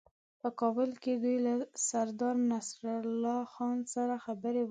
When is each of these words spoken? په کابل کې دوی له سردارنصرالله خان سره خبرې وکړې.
په 0.41 0.49
کابل 0.59 0.89
کې 1.01 1.13
دوی 1.23 1.37
له 1.45 1.53
سردارنصرالله 1.87 3.37
خان 3.53 3.77
سره 3.93 4.13
خبرې 4.25 4.51
وکړې. 4.57 4.59